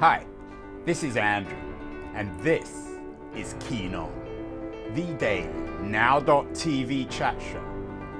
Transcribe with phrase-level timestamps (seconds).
[0.00, 0.24] Hi,
[0.84, 1.58] this is Andrew,
[2.14, 2.86] and this
[3.34, 4.12] is Keen On,
[4.94, 5.48] the daily
[5.80, 7.64] now.tv chat show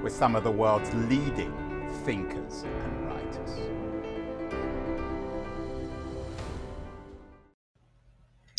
[0.03, 1.53] with some of the world's leading
[2.03, 3.69] thinkers and writers.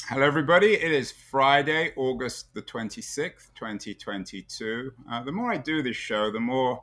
[0.09, 0.73] Hello, everybody.
[0.73, 4.93] It is Friday, August the 26th, 2022.
[5.13, 6.83] Uh, the more I do this show, the more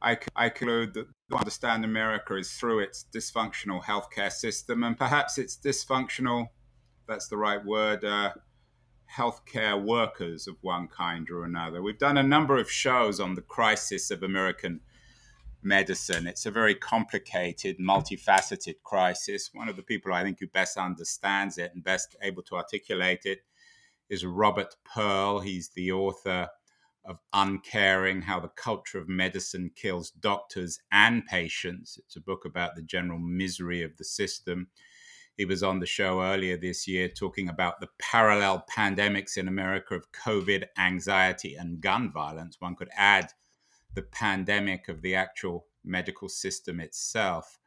[0.00, 6.48] I, conclude that understand America is through its dysfunctional healthcare system, and perhaps its dysfunctional,
[7.06, 8.32] that's the right word, uh,
[9.14, 11.82] healthcare workers of one kind or another.
[11.82, 14.80] We've done a number of shows on the crisis of American
[15.62, 16.26] medicine.
[16.26, 19.50] It's a very complicated, multifaceted crisis.
[19.52, 23.24] One of the people I think who best understands it and best able to articulate
[23.24, 23.40] it
[24.08, 25.40] is Robert Pearl.
[25.40, 26.48] He's the author
[27.08, 31.98] of Uncaring How the Culture of Medicine Kills Doctors and Patients.
[32.04, 34.68] It's a book about the general misery of the system.
[35.36, 39.94] He was on the show earlier this year talking about the parallel pandemics in America
[39.94, 42.56] of COVID, anxiety, and gun violence.
[42.60, 43.32] One could add
[43.94, 47.58] the pandemic of the actual medical system itself.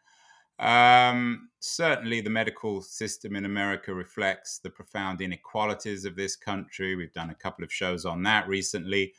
[0.60, 6.96] Um, certainly, the medical system in America reflects the profound inequalities of this country.
[6.96, 9.14] We've done a couple of shows on that recently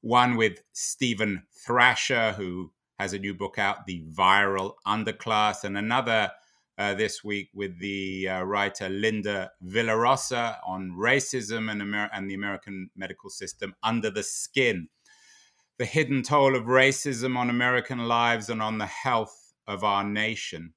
[0.00, 6.30] one with Stephen Thrasher, who has a new book out, The Viral Underclass, and another
[6.78, 12.34] uh, this week with the uh, writer Linda Villarosa on racism and, Amer- and the
[12.34, 14.88] American medical system under the skin.
[15.78, 20.72] The hidden toll of racism on American lives and on the health of our nation.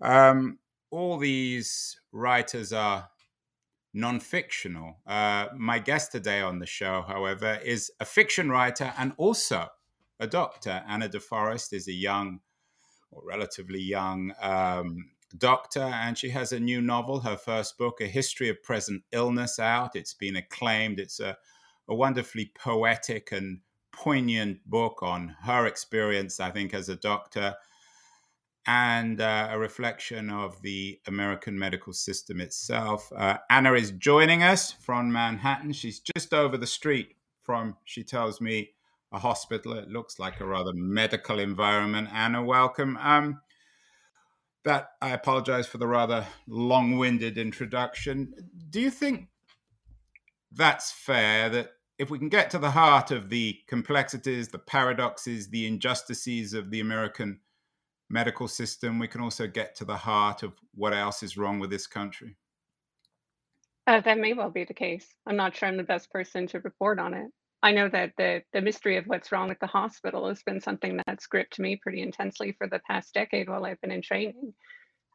[0.00, 0.58] Um,
[0.90, 3.08] all these writers are
[3.94, 4.96] non fictional.
[5.06, 9.68] Uh, my guest today on the show, however, is a fiction writer and also
[10.18, 10.82] a doctor.
[10.88, 12.40] Anna DeForest is a young,
[13.10, 18.06] or relatively young, um, doctor, and she has a new novel, her first book, A
[18.06, 19.96] History of Present Illness, out.
[19.96, 20.98] It's been acclaimed.
[20.98, 21.36] It's a,
[21.88, 23.60] a wonderfully poetic and
[23.92, 27.56] poignant book on her experience, I think, as a doctor
[28.66, 33.12] and uh, a reflection of the American medical system itself.
[33.16, 35.72] Uh, Anna is joining us from Manhattan.
[35.72, 38.70] She's just over the street from, she tells me,
[39.12, 39.72] a hospital.
[39.74, 42.08] It looks like a rather medical environment.
[42.12, 42.96] Anna, welcome.
[42.96, 43.40] Um,
[44.64, 48.32] that I apologize for the rather long-winded introduction.
[48.70, 49.28] Do you think
[50.52, 51.48] that's fair?
[51.48, 56.54] That if we can get to the heart of the complexities, the paradoxes, the injustices
[56.54, 57.40] of the American
[58.12, 61.70] medical system, we can also get to the heart of what else is wrong with
[61.70, 62.36] this country.
[63.86, 65.06] Uh, that may well be the case.
[65.26, 67.30] I'm not sure I'm the best person to report on it.
[67.64, 71.00] I know that the the mystery of what's wrong with the hospital has been something
[71.06, 74.54] that's gripped me pretty intensely for the past decade while I've been in training.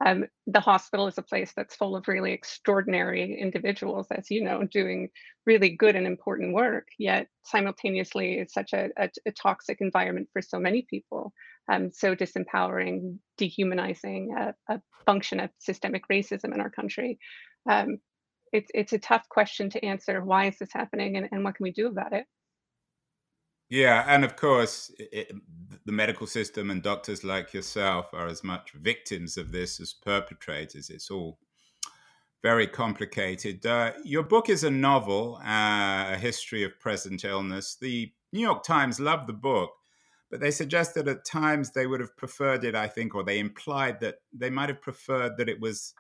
[0.06, 4.64] Um, the hospital is a place that's full of really extraordinary individuals, as you know,
[4.64, 5.10] doing
[5.46, 6.88] really good and important work.
[7.00, 11.34] Yet simultaneously, it's such a, a, a toxic environment for so many people
[11.70, 17.18] um, so disempowering, dehumanizing a, a, function of systemic racism in our country.
[17.70, 18.00] Um,
[18.52, 20.24] it's it's a tough question to answer.
[20.24, 22.26] Why is this happening, and, and what can we do about it?
[23.70, 25.32] Yeah, and of course, it,
[25.86, 30.90] the medical system and doctors like yourself are as much victims of this as perpetrators.
[30.90, 31.38] It's all
[32.44, 33.66] very complicated.
[33.66, 37.76] Uh, your book is a novel, uh, a history of present illness.
[37.80, 39.72] The New York Times loved the book
[40.30, 44.00] but they suggested at times they would have preferred it, I think, or they implied
[44.02, 45.94] that they might have preferred that it was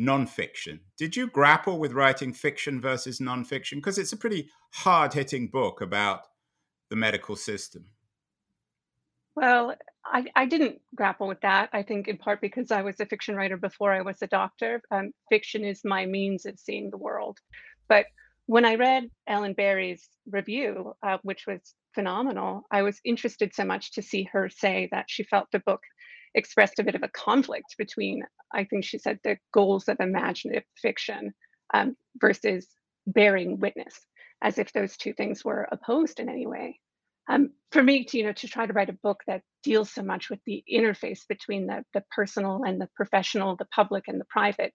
[0.00, 0.80] nonfiction.
[0.96, 3.74] Did you grapple with writing fiction versus nonfiction?
[3.74, 6.20] Because it's a pretty hard hitting book about
[6.88, 7.86] the medical system.
[9.34, 9.74] Well,
[10.04, 11.68] I, I, didn't grapple with that.
[11.72, 14.82] I think in part because I was a fiction writer before I was a doctor.
[14.90, 17.38] Um, fiction is my means of seeing the world.
[17.88, 18.06] But
[18.46, 23.90] when I read Ellen Barry's review, uh, which was phenomenal, I was interested so much
[23.94, 25.80] to see her say that she felt the book
[26.36, 28.22] expressed a bit of a conflict between,
[28.54, 31.32] I think she said, the goals of imaginative fiction
[31.74, 32.68] um, versus
[33.08, 33.98] bearing witness,
[34.42, 36.78] as if those two things were opposed in any way.
[37.28, 40.02] Um, for me, to, you know, to try to write a book that deals so
[40.02, 44.26] much with the interface between the, the personal and the professional, the public and the
[44.30, 44.72] private,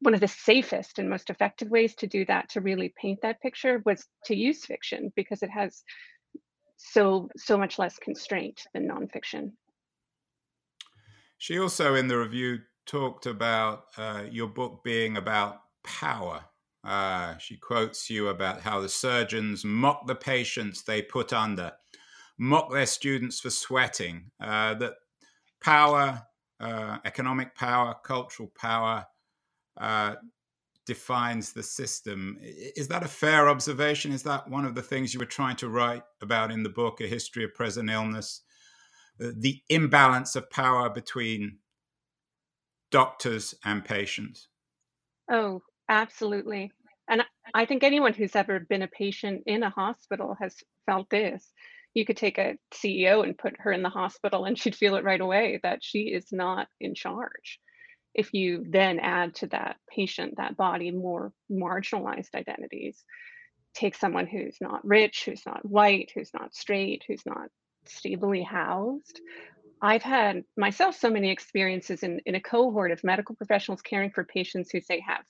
[0.00, 3.42] one of the safest and most effective ways to do that to really paint that
[3.42, 5.82] picture was to use fiction because it has
[6.78, 9.52] so so much less constraint than nonfiction.
[11.36, 16.44] She also in the review talked about uh, your book being about power.
[16.82, 21.72] Uh, she quotes you about how the surgeons mock the patients they put under
[22.38, 24.94] mock their students for sweating uh, that
[25.60, 26.22] power
[26.60, 29.04] uh, economic power cultural power
[29.80, 30.14] uh,
[30.88, 32.38] defines the system.
[32.40, 34.10] Is that a fair observation?
[34.10, 37.02] Is that one of the things you were trying to write about in the book,
[37.02, 38.40] A History of Present Illness?
[39.22, 41.58] Uh, the imbalance of power between
[42.90, 44.48] doctors and patients?
[45.30, 46.72] Oh, absolutely.
[47.06, 50.56] And I think anyone who's ever been a patient in a hospital has
[50.86, 51.52] felt this.
[51.92, 55.04] You could take a CEO and put her in the hospital, and she'd feel it
[55.04, 57.60] right away that she is not in charge.
[58.18, 63.04] If you then add to that patient, that body, more marginalized identities,
[63.74, 67.48] take someone who's not rich, who's not white, who's not straight, who's not
[67.86, 69.20] stably housed.
[69.80, 74.24] I've had myself so many experiences in, in a cohort of medical professionals caring for
[74.24, 75.24] patients who say have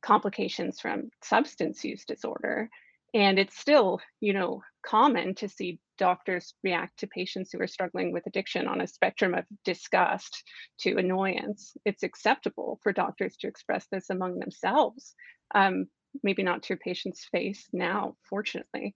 [0.00, 2.70] complications from substance use disorder.
[3.12, 8.12] And it's still, you know, common to see doctors react to patients who are struggling
[8.12, 10.42] with addiction on a spectrum of disgust
[10.80, 11.76] to annoyance.
[11.84, 15.14] It's acceptable for doctors to express this among themselves,
[15.54, 15.86] um,
[16.22, 18.94] maybe not to a patient's face now, fortunately.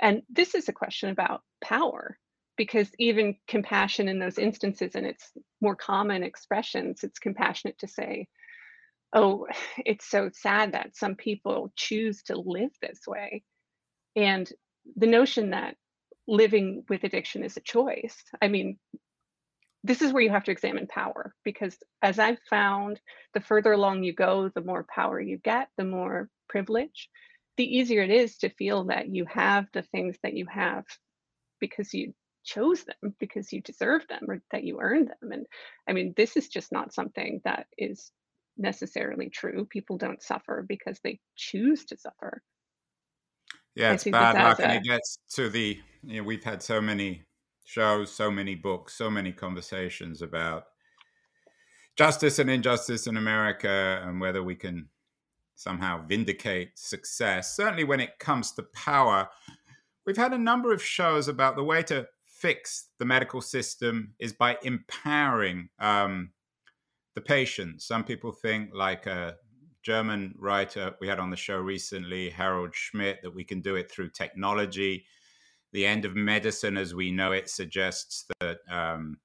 [0.00, 2.18] And this is a question about power
[2.56, 5.30] because even compassion in those instances and its
[5.60, 8.26] more common expressions, it's compassionate to say,
[9.12, 9.46] oh,
[9.78, 13.42] it's so sad that some people choose to live this way.
[14.16, 14.50] And
[14.96, 15.76] the notion that
[16.28, 18.78] living with addiction is a choice, I mean,
[19.82, 23.00] this is where you have to examine power because as I've found,
[23.34, 27.08] the further along you go, the more power you get, the more privilege,
[27.56, 30.84] the easier it is to feel that you have the things that you have
[31.60, 32.14] because you
[32.44, 35.32] chose them because you deserve them or that you earned them.
[35.32, 35.46] And
[35.88, 38.10] I mean, this is just not something that is
[38.56, 39.66] necessarily true.
[39.66, 42.42] People don't suffer because they choose to suffer.
[43.74, 45.78] Yeah, it's bad luck, and it gets to the.
[46.04, 47.24] You know, we've had so many
[47.64, 50.64] shows, so many books, so many conversations about
[51.96, 54.88] justice and injustice in America, and whether we can
[55.54, 57.54] somehow vindicate success.
[57.56, 59.28] Certainly, when it comes to power,
[60.06, 64.32] we've had a number of shows about the way to fix the medical system is
[64.32, 66.30] by empowering um,
[67.14, 67.82] the patient.
[67.82, 69.36] Some people think, like a
[69.88, 73.90] German writer we had on the show recently, Harald Schmidt, that we can do it
[73.90, 75.06] through technology.
[75.72, 79.16] The end of medicine, as we know it, suggests that um,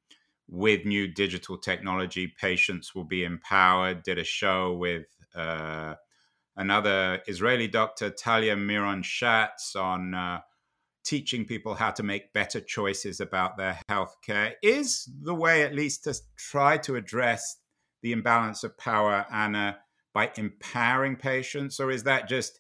[0.48, 4.04] with new digital technology, patients will be empowered.
[4.04, 5.96] Did a show with uh,
[6.56, 10.40] another Israeli doctor, Talya Miron-Shatz, on uh,
[11.04, 16.06] teaching people how to make better choices about their healthcare is the way, at least,
[16.06, 17.58] to try to address
[18.02, 19.80] the imbalance of power, Anna,
[20.14, 22.60] by empowering patients, or is that just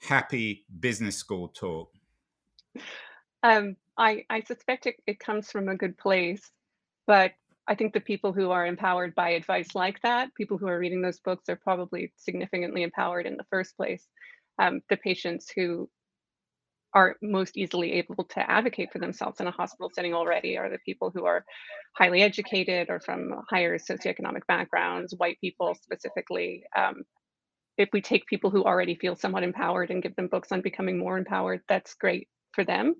[0.00, 1.92] happy business school talk?
[3.42, 6.50] Um, I, I suspect it, it comes from a good place,
[7.06, 7.32] but
[7.68, 11.02] I think the people who are empowered by advice like that, people who are reading
[11.02, 14.06] those books, are probably significantly empowered in the first place.
[14.58, 15.88] Um, the patients who
[16.94, 20.78] are most easily able to advocate for themselves in a hospital setting already are the
[20.78, 21.44] people who are
[21.96, 26.62] highly educated or from higher socioeconomic backgrounds, white people specifically.
[26.76, 27.04] Um,
[27.78, 30.98] if we take people who already feel somewhat empowered and give them books on becoming
[30.98, 32.94] more empowered, that's great for them.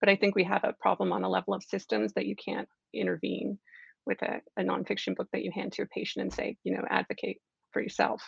[0.00, 2.68] But I think we have a problem on a level of systems that you can't
[2.94, 3.58] intervene
[4.04, 6.82] with a, a nonfiction book that you hand to a patient and say, you know,
[6.90, 7.38] advocate
[7.72, 8.22] for yourself.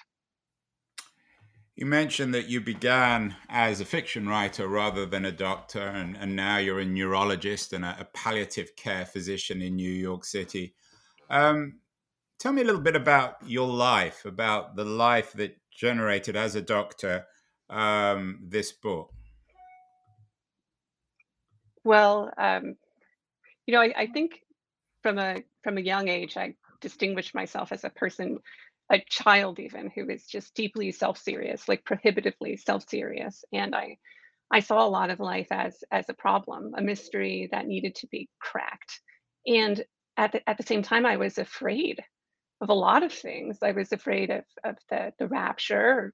[1.76, 6.36] You mentioned that you began as a fiction writer rather than a doctor, and, and
[6.36, 10.74] now you're a neurologist and a, a, palliative care physician in New York City.
[11.28, 11.80] Um,
[12.38, 16.62] tell me a little bit about your life, about the life that generated as a
[16.62, 17.26] doctor
[17.68, 19.12] um, this book.
[21.82, 22.76] Well, um,
[23.66, 24.42] you know, I, I think
[25.02, 28.38] from a from a young age, I distinguished myself as a person
[28.92, 33.96] a child even who was just deeply self-serious like prohibitively self-serious and i
[34.52, 38.06] i saw a lot of life as as a problem a mystery that needed to
[38.08, 39.00] be cracked.
[39.46, 39.82] And
[40.16, 42.02] at the, at the same time i was afraid
[42.60, 43.58] of a lot of things.
[43.62, 46.12] I was afraid of of the the rapture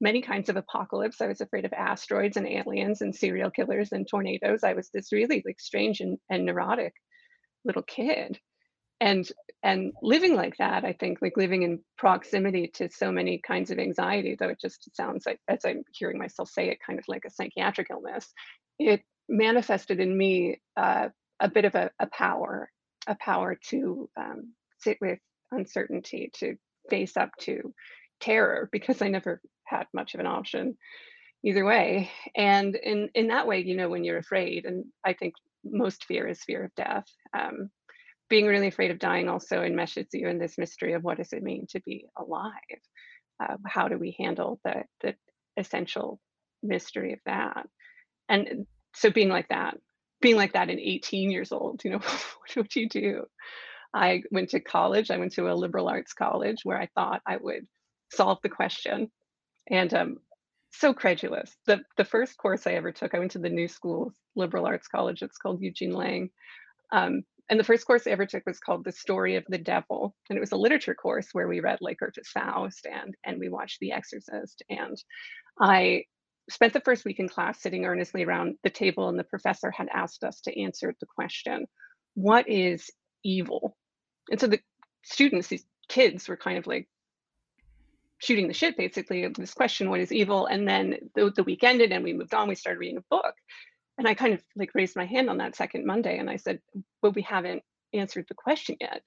[0.00, 1.20] many kinds of apocalypse.
[1.20, 4.64] I was afraid of asteroids and aliens and serial killers and tornadoes.
[4.64, 6.92] I was this really like strange and, and neurotic
[7.64, 8.38] little kid
[9.02, 9.28] and
[9.64, 13.78] and living like that i think like living in proximity to so many kinds of
[13.78, 17.24] anxiety though it just sounds like as i'm hearing myself say it kind of like
[17.26, 18.32] a psychiatric illness
[18.78, 21.08] it manifested in me uh,
[21.40, 22.68] a bit of a, a, power
[23.06, 25.18] a power to um, sit with
[25.50, 26.54] uncertainty to
[26.88, 27.74] face up to
[28.20, 30.76] terror because i never had much of an option
[31.44, 32.10] either way.
[32.36, 36.26] And in in that way you know when you're afraid and i think most fear
[36.28, 37.06] is fear of death
[37.38, 37.70] um,
[38.32, 41.42] being really afraid of dying also enmeshes you in this mystery of what does it
[41.42, 42.80] mean to be alive
[43.42, 45.14] uh, how do we handle the the
[45.56, 46.20] essential
[46.62, 47.66] mystery of that?
[48.28, 49.76] And so being like that,
[50.20, 53.24] being like that in 18 years old, you know, what would you do?
[53.94, 55.10] I went to college.
[55.10, 57.66] I went to a liberal arts college where I thought I would
[58.10, 59.10] solve the question.
[59.70, 60.16] And um,
[60.70, 61.54] so credulous.
[61.66, 64.88] The the first course I ever took, I went to the New School Liberal Arts
[64.88, 65.22] College.
[65.22, 66.30] It's called Eugene Lang.
[66.92, 70.14] Um, and the first course I ever took was called The Story of the Devil.
[70.30, 73.48] And it was a literature course where we read like Goethe's Faust and and we
[73.48, 74.62] watched The Exorcist.
[74.70, 74.96] And
[75.60, 76.04] I
[76.50, 79.88] spent the first week in class sitting earnestly around the table, and the professor had
[79.92, 81.66] asked us to answer the question,
[82.14, 82.90] what is
[83.24, 83.76] evil?
[84.30, 84.60] And so the
[85.04, 86.88] students, these kids were kind of like
[88.18, 90.46] shooting the shit basically this question, what is evil?
[90.46, 93.34] And then the, the week ended and we moved on, we started reading a book.
[93.98, 96.60] And I kind of like raised my hand on that second Monday and I said,
[97.02, 99.02] but we haven't answered the question yet.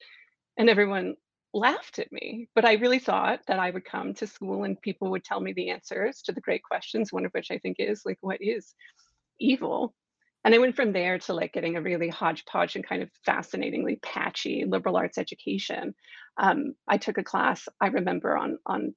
[0.58, 1.16] And everyone
[1.54, 5.10] laughed at me, but I really thought that I would come to school and people
[5.12, 8.04] would tell me the answers to the great questions, one of which I think is
[8.06, 8.76] like, what is
[9.40, 9.94] evil?
[10.44, 13.98] And I went from there to like getting a really hodgepodge and kind of fascinatingly
[14.04, 15.96] patchy liberal arts education.
[16.38, 18.94] Um, I took a class I remember on on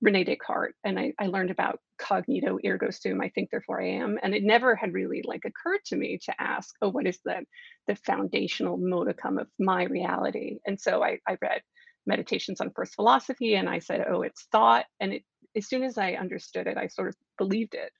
[0.00, 3.20] Rene Descartes, and I, I learned about cogito ergo sum.
[3.20, 6.34] I think therefore I am, and it never had really like occurred to me to
[6.40, 7.44] ask, oh, what is the
[7.86, 10.58] the foundational modicum of my reality?
[10.66, 11.62] And so I, I read
[12.06, 14.86] meditations on first philosophy, and I said, oh, it's thought.
[15.00, 15.22] And it,
[15.56, 17.92] as soon as I understood it, I sort of believed it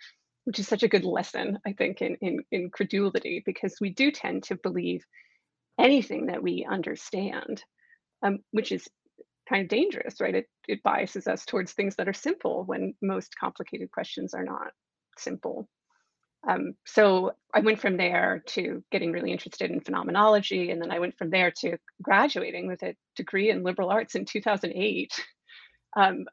[0.45, 4.11] which is such a good lesson, I think, in, in, in credulity, because we do
[4.11, 5.05] tend to believe
[5.79, 7.63] anything that we understand,
[8.23, 8.89] um, which is
[9.49, 10.35] kind of dangerous, right?
[10.35, 14.73] It, it biases us towards things that are simple when most complicated questions are not
[15.17, 15.69] simple.
[16.47, 21.01] Um, so I went from there to getting really interested in phenomenology, and then I
[21.01, 25.13] went from there to graduating with a degree in liberal arts in 2008.
[25.97, 26.27] Um,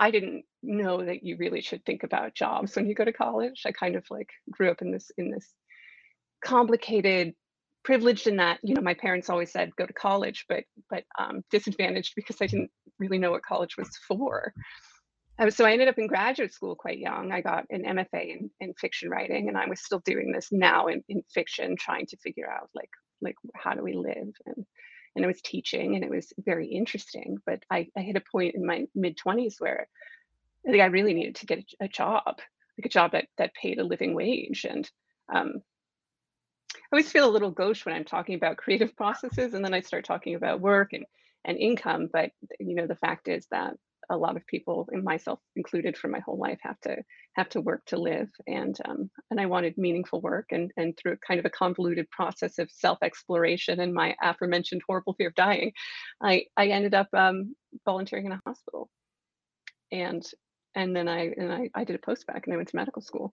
[0.00, 3.62] I didn't know that you really should think about jobs when you go to college.
[3.64, 5.46] I kind of like grew up in this in this
[6.44, 7.34] complicated
[7.84, 11.42] privileged in that you know my parents always said go to college but but um,
[11.50, 14.52] disadvantaged because i didn't really know what college was for
[15.38, 18.50] um, so i ended up in graduate school quite young i got an mfa in,
[18.60, 22.16] in fiction writing and i was still doing this now in, in fiction trying to
[22.18, 22.90] figure out like
[23.22, 24.66] like how do we live and
[25.16, 27.38] and I was teaching and it was very interesting.
[27.44, 29.88] But I, I hit a point in my mid 20s where
[30.66, 33.54] I think I really needed to get a, a, job, like a job that, that
[33.54, 34.66] paid a living wage.
[34.68, 34.88] And
[35.34, 35.62] um,
[36.74, 39.80] I always feel a little gauche when I'm talking about creative processes and then I
[39.80, 41.04] start talking about work and,
[41.44, 42.08] and income.
[42.12, 43.74] But you know, the fact is that
[44.10, 46.96] a lot of people, and myself included, for my whole life, have to
[47.34, 51.16] have to work to live, and um, and I wanted meaningful work, and and through
[51.26, 55.72] kind of a convoluted process of self exploration and my aforementioned horrible fear of dying,
[56.20, 58.90] I I ended up um, volunteering in a hospital,
[59.92, 60.24] and
[60.74, 63.32] and then I and I, I did a postbac and I went to medical school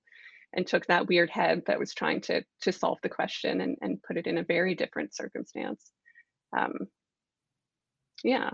[0.53, 4.01] and took that weird head that was trying to to solve the question and and
[4.03, 5.91] put it in a very different circumstance.
[6.57, 6.73] Um,
[8.23, 8.51] yeah,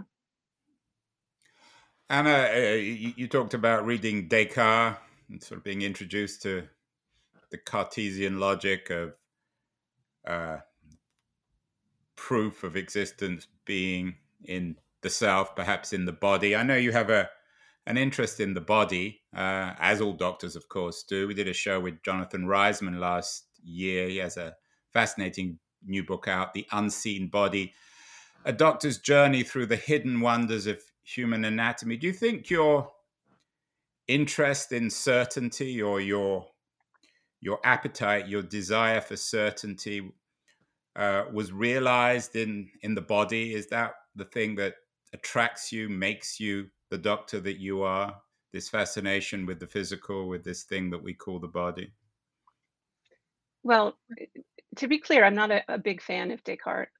[2.09, 4.97] Anna, uh, you, you, talked about reading Descartes
[5.29, 6.67] and sort of being introduced to
[7.49, 9.13] the Cartesian logic of
[10.27, 10.57] uh,
[12.15, 16.55] proof of existence being in the self, perhaps in the body.
[16.55, 17.29] I know you have a
[17.85, 21.27] an interest in the body, uh, as all doctors, of course, do.
[21.27, 24.07] We did a show with Jonathan Reisman last year.
[24.07, 24.55] He has a
[24.93, 27.73] fascinating new book out, The Unseen Body,
[28.45, 31.97] a doctor's journey through the hidden wonders of human anatomy.
[31.97, 32.89] Do you think your
[34.07, 36.47] interest in certainty or your
[37.41, 40.13] your appetite, your desire for certainty
[40.95, 43.53] uh, was realized in in the body?
[43.53, 44.75] Is that the thing that
[45.13, 48.15] attracts you, makes you the doctor that you are?
[48.51, 51.91] This fascination with the physical, with this thing that we call the body.
[53.63, 53.97] Well,
[54.77, 56.91] to be clear, I'm not a, a big fan of Descartes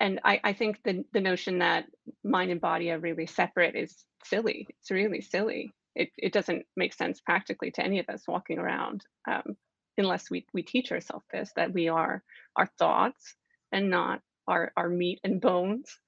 [0.00, 1.86] and I, I think the, the notion that
[2.22, 4.66] mind and body are really separate is silly.
[4.68, 5.72] It's really silly.
[5.94, 9.56] It, it doesn't make sense practically to any of us walking around um,
[9.96, 12.22] unless we, we teach ourselves this, that we are
[12.56, 13.34] our thoughts
[13.72, 15.98] and not our, our meat and bones.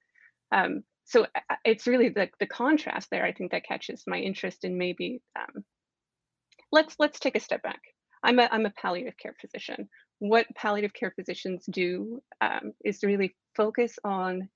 [0.53, 1.27] Um, so
[1.65, 5.65] it's really the, the contrast there, I think that catches my interest in maybe, um,
[6.73, 7.81] let's, let's take a step back.
[8.23, 9.89] I'm a, I'm a palliative care physician
[10.21, 14.49] what palliative care physicians do um, is really focus on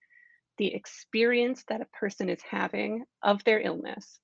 [0.59, 4.21] the experience that a person is having of their illness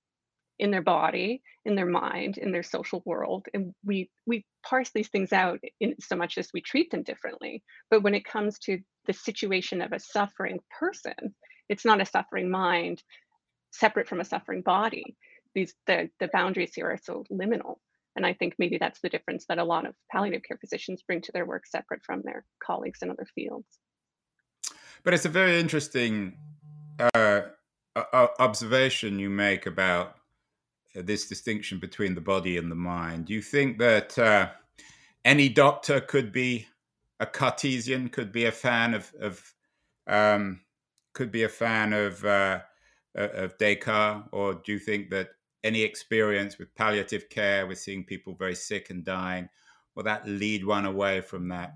[0.59, 5.09] in their body in their mind in their social world and we we parse these
[5.09, 8.79] things out in so much as we treat them differently but when it comes to
[9.07, 11.35] the situation of a suffering person
[11.71, 13.03] it's not a suffering mind
[13.71, 15.17] separate from a suffering body.
[15.55, 17.77] These the the boundaries here are so liminal.
[18.17, 21.21] And I think maybe that's the difference that a lot of palliative care physicians bring
[21.23, 23.79] to their work separate from their colleagues in other fields.
[25.05, 26.37] But it's a very interesting
[27.15, 27.43] uh,
[28.41, 30.17] observation you make about
[30.95, 33.27] this distinction between the body and the mind.
[33.27, 34.49] Do you think that uh,
[35.25, 36.67] any doctor could be
[37.21, 39.55] a Cartesian, could be a fan of, of
[40.09, 40.61] um,
[41.13, 42.61] could be a fan of uh,
[43.15, 45.31] of Descartes, or do you think that
[45.63, 49.49] any experience with palliative care, with seeing people very sick and dying,
[49.95, 51.75] will that lead one away from that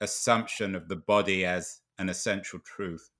[0.00, 3.10] assumption of the body as an essential truth?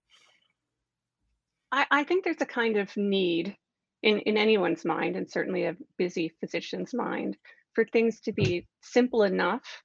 [1.73, 3.57] I, I think there's a kind of need
[4.03, 7.37] in, in anyone's mind, and certainly a busy physician's mind,
[7.75, 9.83] for things to be simple enough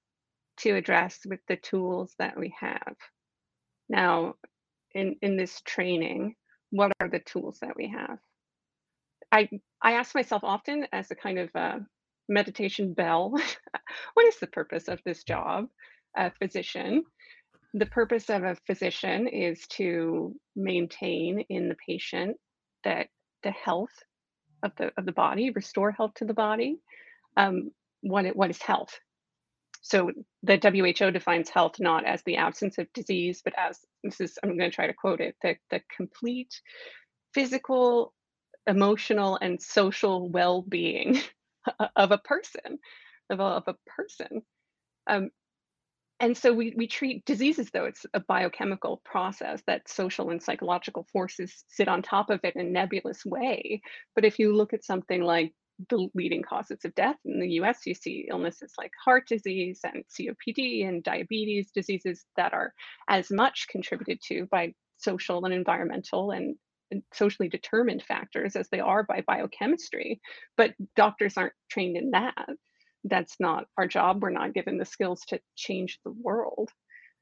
[0.58, 2.96] to address with the tools that we have.
[3.88, 4.36] Now,
[4.94, 6.36] in, in this training,
[6.72, 8.20] what are the tools that we have?
[9.32, 9.50] I
[9.82, 11.80] I ask myself often as a kind of uh,
[12.28, 13.32] meditation bell,
[14.14, 15.68] what is the purpose of this job,
[16.18, 17.04] a physician?
[17.74, 22.38] The purpose of a physician is to maintain in the patient
[22.84, 23.08] that
[23.44, 23.94] the health
[24.64, 26.78] of the of the body, restore health to the body.
[27.38, 29.00] Um, what it, what is health?
[29.82, 30.12] So
[30.44, 34.58] the WHO defines health not as the absence of disease, but as this is I'm
[34.58, 36.62] going to try to quote it the the complete
[37.34, 38.14] physical,
[38.68, 41.20] emotional, and social well-being
[41.96, 42.80] of a person,
[43.30, 44.42] of a, of a person.
[45.08, 45.30] Um,
[46.20, 51.08] and so we, we treat diseases though it's a biochemical process that social and psychological
[51.12, 53.82] forces sit on top of it in a nebulous way
[54.16, 55.54] but if you look at something like
[55.90, 60.04] the leading causes of death in the us you see illnesses like heart disease and
[60.10, 62.74] copd and diabetes diseases that are
[63.10, 66.56] as much contributed to by social and environmental and
[67.14, 70.20] socially determined factors as they are by biochemistry
[70.58, 72.50] but doctors aren't trained in that
[73.04, 74.22] that's not our job.
[74.22, 76.70] We're not given the skills to change the world.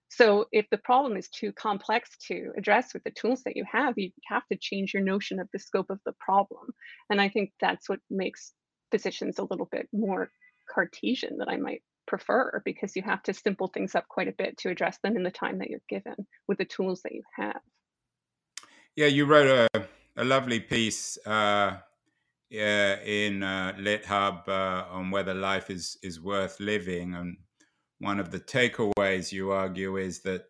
[0.09, 3.97] So if the problem is too complex to address with the tools that you have,
[3.97, 6.69] you have to change your notion of the scope of the problem.
[7.09, 8.53] And I think that's what makes
[8.91, 10.31] physicians a little bit more
[10.73, 14.57] Cartesian that I might prefer because you have to simple things up quite a bit
[14.59, 16.15] to address them in the time that you're given
[16.47, 17.61] with the tools that you have.
[18.95, 21.77] Yeah, you wrote a, a lovely piece uh,
[22.53, 27.37] uh, in uh, LitHub uh, on whether life is is worth living, and
[27.99, 30.45] one of the takeaways you argue is that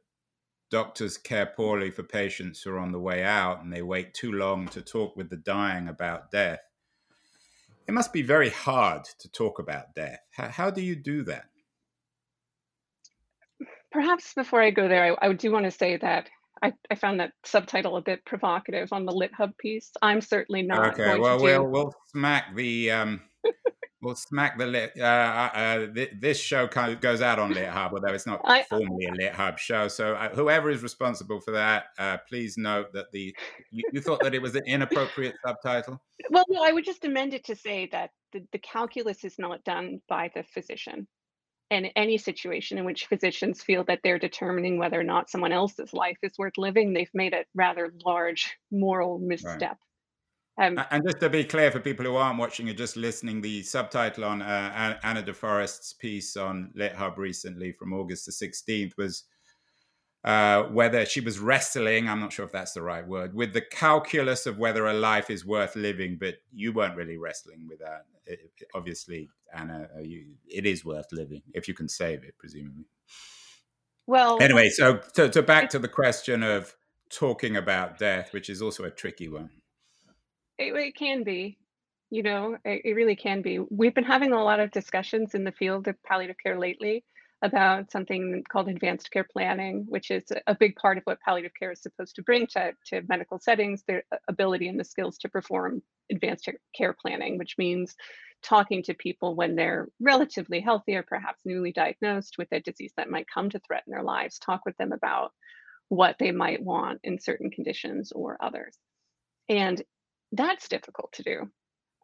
[0.69, 4.31] doctors care poorly for patients who are on the way out, and they wait too
[4.31, 6.60] long to talk with the dying about death.
[7.88, 10.19] It must be very hard to talk about death.
[10.36, 11.45] How, how do you do that?
[13.91, 16.29] Perhaps before I go there, I, I do want to say that
[16.62, 19.91] I, I found that subtitle a bit provocative on the LitHub piece.
[20.01, 20.93] I'm certainly not.
[20.93, 23.21] Okay, well, we'll we'll smack the um,
[24.01, 24.91] we'll smack the lit.
[24.97, 28.41] Uh, uh, uh th- this show kind of goes out on LitHub, although it's not
[28.45, 29.88] I, formally a LitHub show.
[29.88, 33.36] So uh, whoever is responsible for that, uh, please note that the
[33.71, 36.01] you, you, thought that it was an inappropriate subtitle.
[36.29, 39.63] Well, no, I would just amend it to say that the, the calculus is not
[39.63, 41.07] done by the physician
[41.69, 45.93] and any situation in which physicians feel that they're determining whether or not someone else's
[45.93, 49.62] life is worth living, they've made a rather large moral misstep.
[49.62, 49.77] Right.
[50.60, 53.62] Um, and just to be clear for people who aren't watching or just listening, the
[53.62, 59.26] subtitle on uh, Anna DeForest's piece on LitHub recently from August the 16th was
[60.24, 63.62] uh, whether she was wrestling, I'm not sure if that's the right word, with the
[63.62, 68.06] calculus of whether a life is worth living, but you weren't really wrestling with that.
[68.26, 72.86] It, obviously, Anna, uh, you, it is worth living if you can save it, presumably.
[74.08, 76.76] Well, anyway, so, so, so back to the question of
[77.10, 79.50] talking about death, which is also a tricky one.
[80.58, 81.58] It, it can be,
[82.10, 83.60] you know, it, it really can be.
[83.60, 87.04] We've been having a lot of discussions in the field of palliative care lately
[87.43, 91.72] about something called advanced care planning, which is a big part of what palliative care
[91.72, 95.82] is supposed to bring to, to medical settings, their ability and the skills to perform
[96.12, 97.96] advanced care planning, which means
[98.41, 103.10] talking to people when they're relatively healthy or perhaps newly diagnosed with a disease that
[103.10, 105.32] might come to threaten their lives, talk with them about
[105.89, 108.78] what they might want in certain conditions or others.
[109.50, 109.84] And
[110.31, 111.51] that's difficult to do.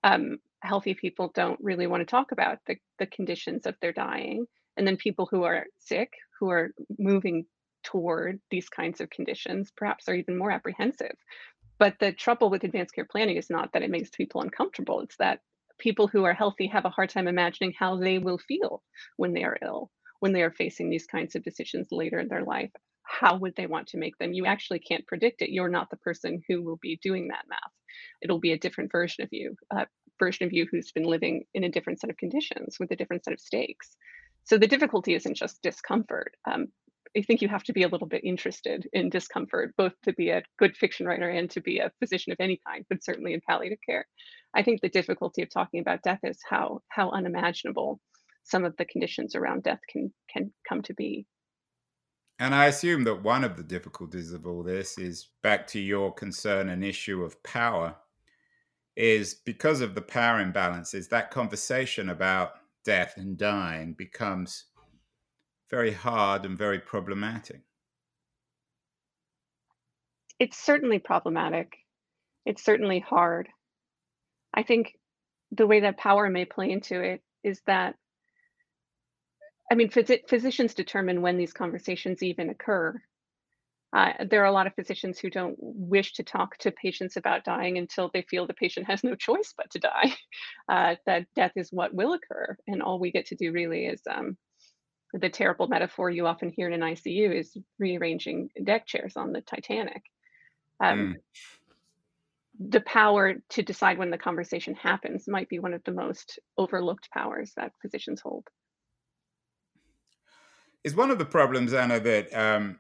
[0.04, 4.46] Um, healthy people don't really want to talk about the, the conditions of their dying
[4.78, 7.46] and then people who are sick, who are moving
[7.84, 11.16] toward these kinds of conditions, perhaps are even more apprehensive.
[11.80, 15.18] But the trouble with advanced care planning is not that it makes people uncomfortable, it's
[15.18, 15.40] that
[15.80, 18.84] people who are healthy have a hard time imagining how they will feel
[19.18, 22.44] when they are ill, when they are facing these kinds of decisions later in their
[22.44, 22.72] life.
[23.04, 24.34] How would they want to make them?
[24.34, 25.52] You actually can't predict it.
[25.52, 27.60] You're not the person who will be doing that math.
[28.22, 29.86] It'll be a different version of you, a
[30.20, 33.24] version of you who's been living in a different set of conditions with a different
[33.24, 33.96] set of stakes.
[34.46, 36.36] So the difficulty isn't just discomfort.
[36.50, 36.68] Um,
[37.16, 40.30] I think you have to be a little bit interested in discomfort, both to be
[40.30, 43.42] a good fiction writer and to be a physician of any kind, but certainly in
[43.48, 44.06] palliative care.
[44.56, 48.00] I think the difficulty of talking about death is how how unimaginable
[48.44, 51.28] some of the conditions around death can can come to be.
[52.40, 56.14] And I assume that one of the difficulties of all this is back to your
[56.14, 57.96] concern and issue of power,
[58.96, 62.54] is because of the power imbalances, that conversation about
[62.86, 64.66] death and dying becomes
[65.70, 67.62] very hard and very problematic.
[70.40, 71.78] It's certainly problematic.
[72.46, 73.48] It's certainly hard.
[74.54, 74.94] I think
[75.52, 77.96] the way that power may play into it is that,
[79.72, 83.02] I mean, phys- physicians determine when these conversations even occur.
[83.94, 87.44] Uh, there are a lot of physicians who don't wish to talk to patients about
[87.44, 90.14] dying until they feel the patient has no choice but to die.
[90.70, 94.02] Uh, that death is what will occur, and all we get to do really is
[94.10, 94.38] um,
[95.14, 99.42] the terrible metaphor you often hear in an ICU is rearranging deck chairs on the
[99.42, 100.04] Titanic.
[100.80, 101.50] Um, mm.
[102.70, 107.12] The power to decide when the conversation happens might be one of the most overlooked
[107.12, 108.48] powers that physicians hold.
[110.84, 112.80] Is one of the problems, Anna, that um,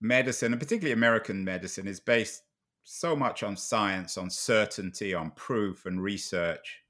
[0.00, 2.42] medicine, and particularly American medicine, is based
[2.84, 6.82] so much on science, on certainty, on proof and research.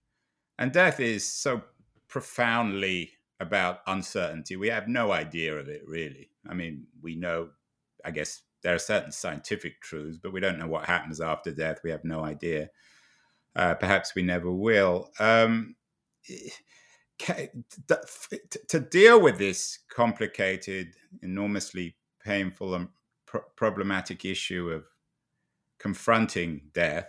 [0.59, 1.62] And death is so
[2.09, 4.57] profoundly about uncertainty.
[4.57, 6.31] We have no idea of it, really.
[6.49, 7.51] I mean, we know,
[8.05, 11.81] I guess, there are certain scientific truths, but we don't know what happens after death.
[11.85, 12.71] We have no idea.
[13.55, 15.11] Uh, perhaps we never will.
[15.21, 15.77] Um,
[17.18, 22.88] to deal with this complicated, enormously painful, and
[23.57, 24.85] problematic issue of
[25.79, 27.09] confronting death,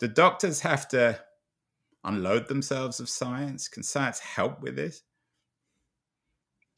[0.00, 1.18] the doctors have to
[2.04, 3.68] unload themselves of science?
[3.68, 5.02] Can science help with this?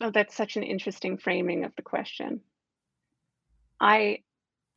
[0.01, 2.41] Oh, that's such an interesting framing of the question.
[3.81, 4.19] I,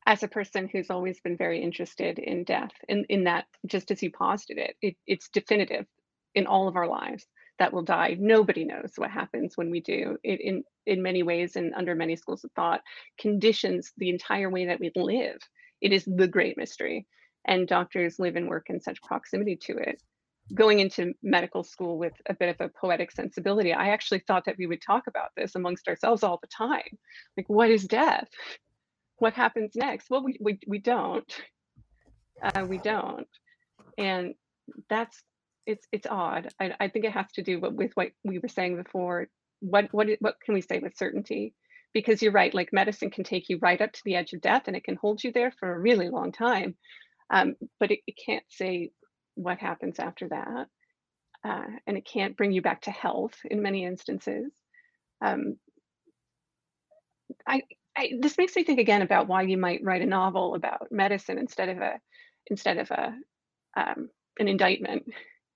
[0.06, 4.02] as a person who's always been very interested in death, in, in that, just as
[4.02, 5.86] you posited it, it, it's definitive
[6.36, 7.26] in all of our lives
[7.60, 8.18] that we'll die.
[8.20, 10.18] Nobody knows what happens when we do.
[10.24, 12.82] It in in many ways and under many schools of thought
[13.20, 15.38] conditions the entire way that we live.
[15.82, 17.06] It is the great mystery,
[17.46, 20.02] and doctors live and work in such proximity to it
[20.54, 24.58] going into medical school with a bit of a poetic sensibility, I actually thought that
[24.58, 26.98] we would talk about this amongst ourselves all the time.
[27.38, 28.28] Like, what is death?
[29.18, 30.10] What happens next?
[30.10, 31.32] Well, we we, we don't.
[32.42, 33.28] Uh, we don't,
[33.98, 34.34] and
[34.90, 35.22] that's
[35.70, 36.50] it's it's odd.
[36.60, 39.28] I, I think it has to do with what we were saying before.
[39.60, 41.54] What what what can we say with certainty?
[41.94, 42.54] Because you're right.
[42.54, 44.96] Like medicine can take you right up to the edge of death, and it can
[44.96, 46.76] hold you there for a really long time.
[47.30, 48.92] Um, but it, it can't say
[49.36, 50.68] what happens after that.
[51.44, 54.52] Uh, and it can't bring you back to health in many instances.
[55.22, 55.58] Um,
[57.48, 57.62] I,
[57.96, 61.38] I, this makes me think again about why you might write a novel about medicine
[61.38, 62.00] instead of a
[62.48, 63.14] instead of a
[63.78, 65.04] um, an indictment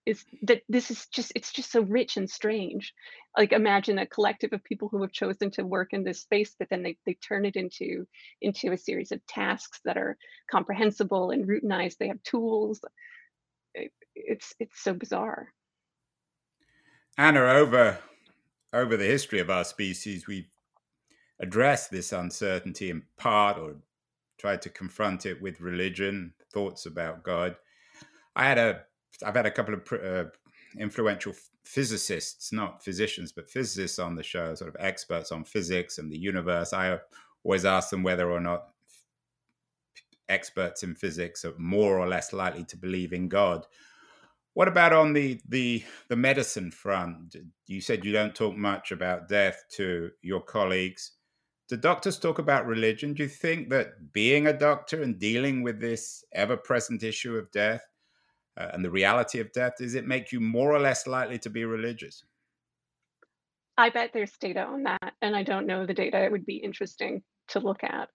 [0.06, 2.94] is that this is just it's just so rich and strange
[3.38, 6.68] like imagine a collective of people who have chosen to work in this space but
[6.70, 8.06] then they, they turn it into
[8.42, 10.18] into a series of tasks that are
[10.52, 12.82] comprehensible and routinized they have tools
[14.16, 15.54] it's it's so bizarre.
[17.18, 18.00] Anna, over
[18.72, 20.50] over the history of our species, we've
[21.40, 23.76] addressed this uncertainty in part, or
[24.38, 27.56] tried to confront it with religion, thoughts about God.
[28.36, 28.82] I had a,
[29.26, 30.30] I've had a couple of uh,
[30.80, 36.12] influential physicists, not physicians, but physicists on the show, sort of experts on physics and
[36.12, 36.74] the universe.
[36.74, 37.00] I
[37.44, 38.70] always ask them whether or not
[40.30, 43.66] experts in physics are more or less likely to believe in God.
[44.54, 47.36] What about on the the the medicine front?
[47.68, 51.14] You said you don't talk much about death to your colleagues.
[51.70, 53.14] Do doctors talk about religion?
[53.14, 57.84] Do you think that being a doctor and dealing with this ever-present issue of death
[58.58, 61.50] uh, and the reality of death does it make you more or less likely to
[61.50, 62.24] be religious?
[63.78, 66.24] I bet there's data on that, and I don't know the data.
[66.24, 68.10] It would be interesting to look at.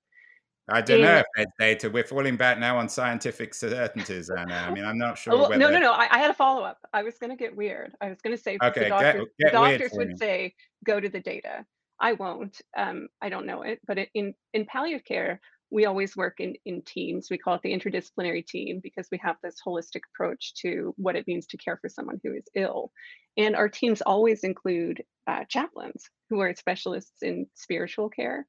[0.71, 1.91] I don't know if there's data.
[1.91, 4.55] We're falling back now on scientific certainties, Anna.
[4.55, 5.33] I mean, I'm not sure.
[5.33, 5.57] Oh, whether...
[5.57, 5.93] No, no, no.
[5.93, 6.79] I, I had a follow up.
[6.93, 7.93] I was going to get weird.
[8.01, 10.17] I was going to say okay, the doctors, get, get the doctors would me.
[10.17, 11.65] say go to the data.
[12.01, 12.61] I won't.
[12.77, 13.81] Um, I don't know it.
[13.87, 17.29] But in in palliative care, we always work in in teams.
[17.31, 21.27] We call it the interdisciplinary team because we have this holistic approach to what it
[21.27, 22.93] means to care for someone who is ill,
[23.37, 28.47] and our teams always include uh, chaplains who are specialists in spiritual care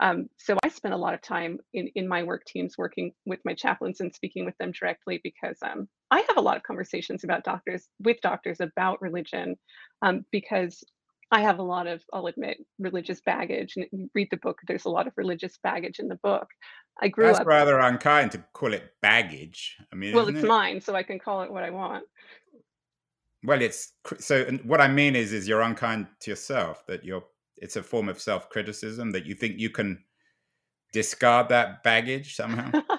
[0.00, 3.40] Um, so I spent a lot of time in, in my work teams working with
[3.44, 7.24] my chaplains and speaking with them directly because um, I have a lot of conversations
[7.24, 9.56] about doctors with doctors about religion
[10.02, 10.84] um, because
[11.30, 13.74] I have a lot of, I'll admit, religious baggage.
[13.76, 16.48] And you read the book, there's a lot of religious baggage in the book.
[17.02, 17.46] I grew That's up.
[17.46, 19.76] rather unkind to call it baggage.
[19.92, 20.46] I mean, well, it's it?
[20.46, 22.04] mine, so I can call it what I want.
[23.44, 24.44] Well, it's so.
[24.48, 26.86] And what I mean is, is you're unkind to yourself.
[26.86, 27.24] That you're.
[27.58, 30.02] It's a form of self-criticism that you think you can
[30.92, 32.70] discard that baggage somehow.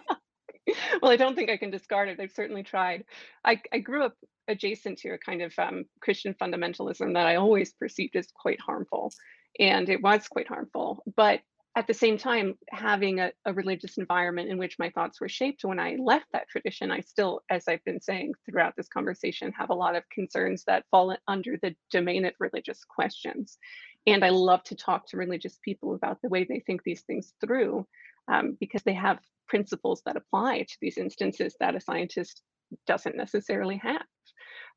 [1.01, 2.19] well, I don't think I can discard it.
[2.19, 3.03] I've certainly tried.
[3.43, 4.13] I, I grew up
[4.47, 9.11] adjacent to a kind of um, Christian fundamentalism that I always perceived as quite harmful,
[9.59, 11.03] and it was quite harmful.
[11.15, 11.41] But
[11.75, 15.63] at the same time, having a, a, religious environment in which my thoughts were shaped
[15.63, 19.69] when I left that tradition, I still, as I've been saying throughout this conversation, have
[19.69, 23.59] a lot of concerns that fall under the domain of religious questions.
[24.07, 27.33] And I love to talk to religious people about the way they think these things
[27.45, 27.85] through
[28.27, 32.41] um, because they have principles that apply to these instances that a scientist
[32.85, 34.01] doesn't necessarily have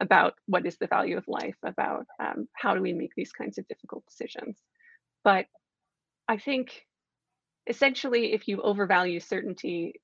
[0.00, 3.58] about what is the value of life, about um, how do we make these kinds
[3.58, 4.58] of difficult decisions.
[5.24, 5.46] But
[6.28, 6.86] I think
[7.66, 10.00] essentially, if you overvalue certainty,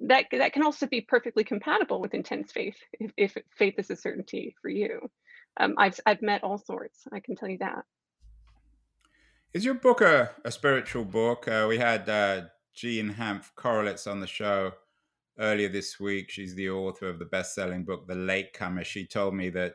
[0.00, 3.96] that that can also be perfectly compatible with intense faith if, if faith is a
[3.96, 5.00] certainty for you.
[5.58, 7.00] Um, I've I've met all sorts.
[7.12, 7.84] I can tell you that.
[9.54, 11.46] Is your book a, a spiritual book?
[11.46, 12.42] Uh, we had uh,
[12.74, 14.72] Jean Hanff Korelitz on the show
[15.38, 16.28] earlier this week.
[16.28, 18.82] She's the author of the best-selling book, The Latecomer.
[18.82, 19.74] She told me that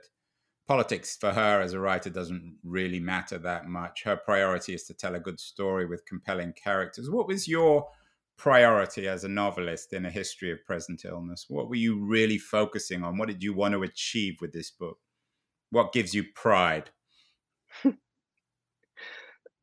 [0.68, 4.04] politics for her as a writer doesn't really matter that much.
[4.04, 7.10] Her priority is to tell a good story with compelling characters.
[7.10, 7.88] What was your
[8.38, 11.46] priority as a novelist in a history of present illness?
[11.48, 13.18] What were you really focusing on?
[13.18, 14.98] What did you want to achieve with this book?
[15.70, 16.90] What gives you pride?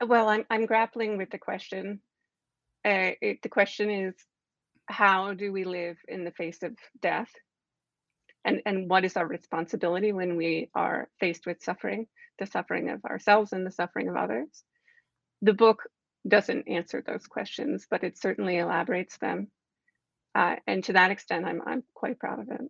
[0.04, 2.00] well, I'm I'm grappling with the question.
[2.84, 4.14] Uh, it, the question is,
[4.86, 7.30] how do we live in the face of death?
[8.46, 12.06] and and what is our responsibility when we are faced with suffering
[12.38, 14.64] the suffering of ourselves and the suffering of others
[15.42, 15.82] the book
[16.26, 19.48] doesn't answer those questions but it certainly elaborates them
[20.34, 22.60] uh, and to that extent i'm i'm quite proud of it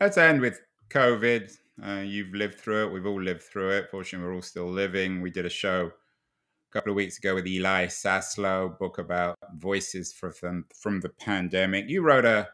[0.00, 4.26] let's end with covid uh, you've lived through it we've all lived through it fortunately
[4.26, 5.90] we're all still living we did a show
[6.68, 11.88] a couple of weeks ago with Eli Saslow, book about voices from from the pandemic.
[11.88, 12.48] You wrote a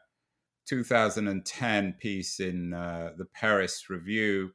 [0.66, 4.52] 2010 piece in uh, the Paris Review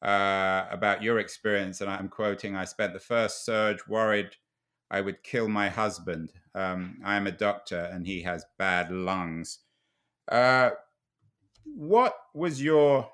[0.00, 4.30] uh, about your experience, and I'm quoting: "I spent the first surge worried
[4.90, 6.32] I would kill my husband.
[6.54, 9.58] Um, I am a doctor, and he has bad lungs."
[10.30, 10.70] Uh,
[11.64, 13.10] what was your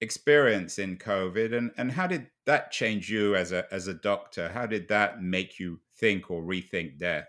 [0.00, 4.48] experience in COVID, and, and how did that change you as a as a doctor?
[4.50, 7.28] How did that make you think or rethink death?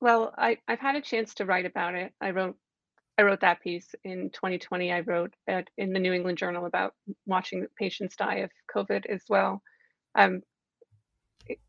[0.00, 2.12] Well, I, I've had a chance to write about it.
[2.20, 2.56] I wrote
[3.18, 4.92] I wrote that piece in 2020.
[4.92, 6.94] I wrote at, in the New England Journal about
[7.26, 9.62] watching patients die of COVID as well.
[10.14, 10.42] Um,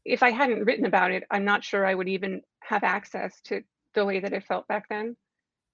[0.06, 3.62] if I hadn't written about it, I'm not sure I would even have access to
[3.94, 5.16] the way that it felt back then.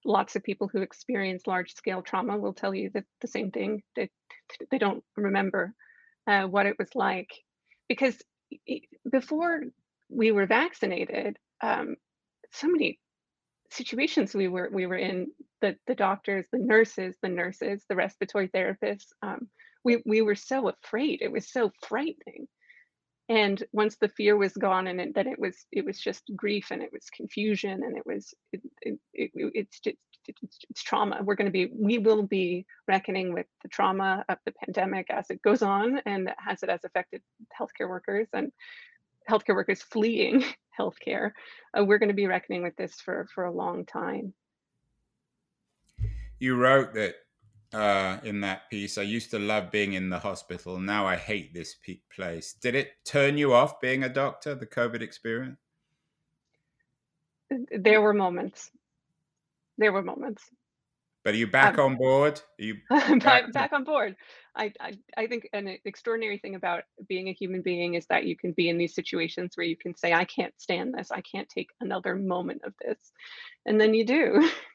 [0.04, 3.82] Lots of people who experience large scale trauma will tell you that the same thing,
[3.96, 4.08] that
[4.70, 5.74] they don't remember
[6.26, 7.30] uh, what it was like.
[7.88, 8.16] Because
[9.10, 9.60] before
[10.08, 11.96] we were vaccinated, um,
[12.52, 12.98] so many
[13.70, 15.28] situations we were we were in
[15.60, 19.48] the the doctors the nurses the nurses the respiratory therapists um,
[19.84, 22.48] we we were so afraid it was so frightening
[23.30, 26.68] and once the fear was gone and it, then it was it was just grief
[26.70, 29.96] and it was confusion and it was it, it, it it's just
[30.28, 34.36] it's, it's trauma we're going to be we will be reckoning with the trauma of
[34.44, 37.22] the pandemic as it goes on and as it has affected
[37.58, 38.52] healthcare workers and
[39.28, 40.44] healthcare workers fleeing
[40.78, 41.30] healthcare.
[41.76, 44.34] Uh, we're going to be reckoning with this for for a long time.
[46.38, 47.14] You wrote that
[47.72, 48.98] uh, in that piece.
[48.98, 50.78] I used to love being in the hospital.
[50.78, 51.76] Now I hate this
[52.14, 52.54] place.
[52.54, 54.54] Did it turn you off being a doctor?
[54.54, 55.58] The COVID experience?
[57.70, 58.70] There were moments.
[59.78, 60.44] There were moments.
[61.22, 62.40] But are you back um, on board?
[62.58, 62.76] Are you
[63.20, 64.16] back, back on board?
[64.56, 68.36] I, I, I think an extraordinary thing about being a human being is that you
[68.36, 71.10] can be in these situations where you can say, I can't stand this.
[71.10, 73.12] I can't take another moment of this.
[73.66, 74.50] And then you do.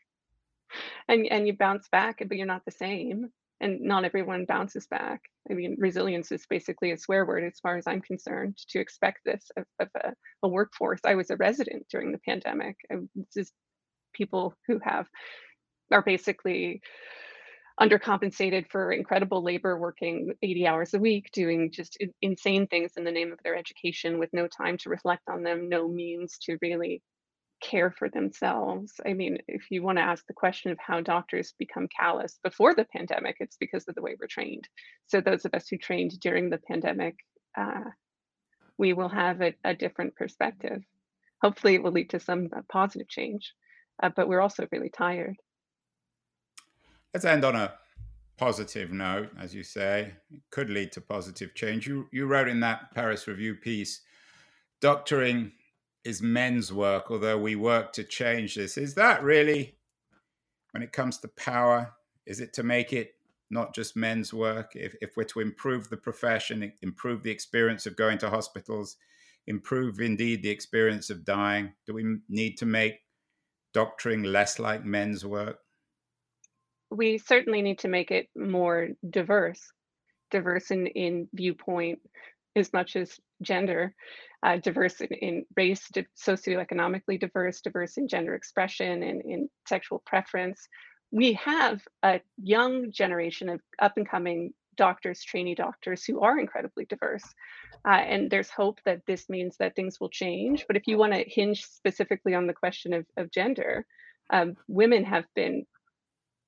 [1.07, 3.29] and and you bounce back, but you're not the same.
[3.61, 5.21] And not everyone bounces back.
[5.49, 9.19] I mean, resilience is basically a swear word as far as I'm concerned to expect
[9.23, 10.99] this of, of a, a workforce.
[11.05, 12.75] I was a resident during the pandemic.
[12.89, 13.51] this is
[14.13, 15.07] people who have
[15.91, 16.81] are basically
[17.79, 23.11] undercompensated for incredible labor, working 80 hours a week, doing just insane things in the
[23.11, 27.01] name of their education with no time to reflect on them, no means to really
[27.65, 28.93] care for themselves.
[29.05, 32.75] I mean, if you want to ask the question of how doctors become callous before
[32.75, 34.67] the pandemic, it's because of the way we're trained.
[35.07, 37.15] So those of us who trained during the pandemic,
[37.57, 37.89] uh,
[38.77, 40.83] we will have a, a, different perspective.
[41.41, 43.53] Hopefully, it will lead to some uh, positive change,
[44.03, 45.35] uh, but we're also really tired.
[47.13, 47.73] Let's end on a
[48.37, 50.13] positive note, as you say.
[50.29, 51.87] It could lead to positive change.
[51.87, 54.01] You you wrote in that Paris Review piece,
[54.81, 55.53] doctoring
[56.05, 58.77] is men's work, although we work to change this.
[58.77, 59.75] Is that really,
[60.71, 61.93] when it comes to power,
[62.25, 63.15] is it to make it
[63.49, 64.75] not just men's work?
[64.75, 68.97] If, if we're to improve the profession, improve the experience of going to hospitals,
[69.47, 73.01] improve indeed the experience of dying, do we need to make
[73.73, 75.59] doctoring less like men's work?
[76.95, 79.71] we certainly need to make it more diverse,
[80.31, 81.99] diverse in, in viewpoint
[82.55, 83.93] as much as gender,
[84.45, 90.03] uh, diverse in, in race, di- socioeconomically diverse, diverse in gender expression and in sexual
[90.05, 90.67] preference.
[91.11, 96.85] We have a young generation of up and coming doctors, trainee doctors who are incredibly
[96.85, 97.23] diverse.
[97.87, 100.65] Uh, and there's hope that this means that things will change.
[100.67, 103.85] But if you want to hinge specifically on the question of, of gender,
[104.31, 105.65] um, women have been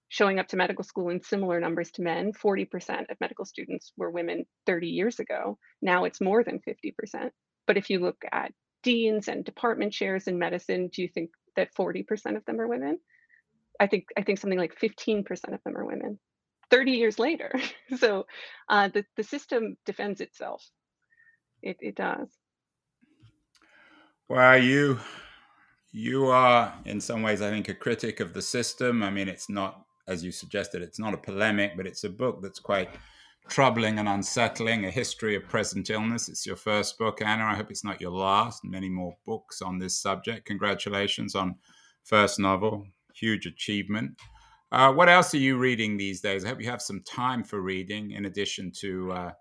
[0.10, 2.32] showing up to medical school in similar numbers to men.
[2.32, 5.58] 40% of medical students were women 30 years ago.
[5.82, 7.32] Now it's more than 50%.
[7.67, 8.53] But if you look at
[8.84, 12.99] deans and department chairs in medicine, do you think that 40% of them are women?
[13.80, 16.17] I think I think something like 15% of them are women.
[16.71, 17.51] 30 years later.
[17.97, 18.25] so
[18.69, 20.67] uh, the, the system defends itself.
[21.62, 22.30] It, it does.
[24.30, 24.99] Well, you
[25.91, 29.03] you are in some ways, I think, a critic of the system.
[29.03, 32.41] I mean, it's not as you suggested, it's not a polemic, but it's a book
[32.41, 32.89] that's quite
[33.50, 36.30] troubling and unsettling a history of present illness.
[36.30, 37.46] It's your first book, Anna.
[37.46, 38.64] I hope it's not your last.
[38.64, 40.46] Many more books on this subject.
[40.46, 41.56] Congratulations on
[42.04, 42.88] first novel.
[43.14, 44.12] Huge achievement.
[44.72, 46.44] Uh, what else are you reading these days?
[46.44, 49.32] I hope you have some time for reading in addition to uh,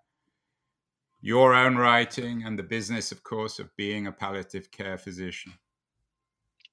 [1.20, 5.52] your own writing and the business, of course, of being a palliative care physician.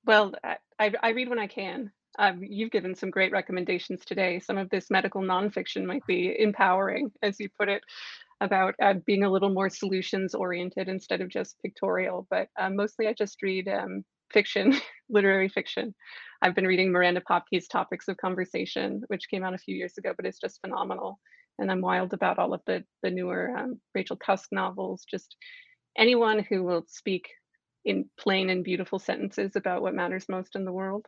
[0.05, 1.91] Well, I, I read when I can.
[2.19, 4.39] Um, you've given some great recommendations today.
[4.39, 7.83] Some of this medical nonfiction might be empowering, as you put it,
[8.41, 12.27] about uh, being a little more solutions oriented instead of just pictorial.
[12.29, 15.95] But uh, mostly I just read um, fiction, literary fiction.
[16.41, 20.13] I've been reading Miranda Popkey's Topics of Conversation, which came out a few years ago,
[20.15, 21.19] but it's just phenomenal.
[21.59, 25.05] And I'm wild about all of the, the newer um, Rachel Cusk novels.
[25.09, 25.35] Just
[25.97, 27.29] anyone who will speak
[27.85, 31.05] in plain and beautiful sentences about what matters most in the world.